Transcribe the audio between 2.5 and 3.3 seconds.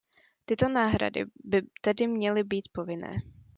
povinné.